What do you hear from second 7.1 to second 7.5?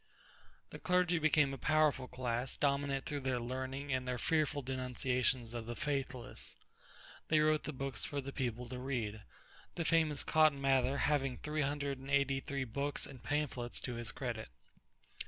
They